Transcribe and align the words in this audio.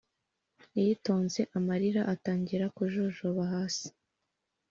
yitonze 0.81 1.41
amarira 1.57 2.01
yatangiye 2.09 2.65
kujojoba 2.77 3.41
hasi, 3.53 3.87